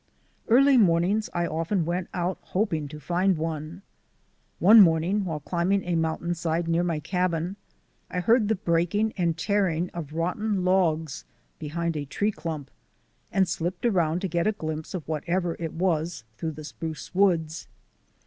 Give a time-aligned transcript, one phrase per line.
[0.47, 3.83] Early morn ings I often went out hoping to find one.
[4.57, 7.55] One morn ing, while climbing a mountainside near my cabin,
[8.09, 11.23] I heard the breaking and tearing of rotten logs
[11.59, 12.71] behind a tree clump,
[13.31, 17.67] and slipped around to get a glimpse of whatever it was through the spruce woods.